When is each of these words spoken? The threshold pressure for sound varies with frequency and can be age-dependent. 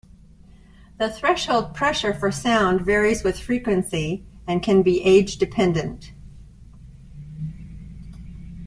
The 0.97 1.11
threshold 1.11 1.75
pressure 1.75 2.11
for 2.11 2.31
sound 2.31 2.81
varies 2.81 3.21
with 3.23 3.39
frequency 3.39 4.25
and 4.47 4.63
can 4.63 4.81
be 4.81 4.99
age-dependent. 5.03 6.11